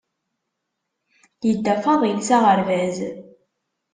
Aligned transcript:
Yedda 1.47 1.75
Faḍil 1.83 2.19
s 2.27 2.29
aɣerbaz. 2.35 2.97